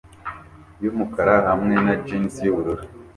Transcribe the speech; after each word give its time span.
yumukara 0.83 1.35
hamwe 1.47 1.73
na 1.85 1.93
jans 2.05 2.33
yubururu 2.43 2.83